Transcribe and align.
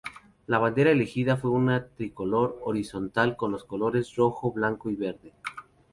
La 0.47 0.57
bandera 0.57 0.89
elegida 0.89 1.37
fue 1.37 1.51
una 1.51 1.85
tricolor 1.89 2.57
horizontal 2.63 3.37
con 3.37 3.51
los 3.51 3.65
colores 3.65 4.15
rojo, 4.15 4.51
blanco 4.51 4.89
y 4.89 4.95
verde. 4.95 5.31